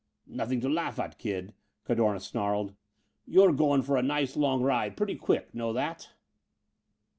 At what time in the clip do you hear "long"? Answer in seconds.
4.35-4.63